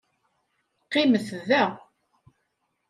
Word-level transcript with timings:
Qqimet 0.85 1.27
da. 1.49 1.63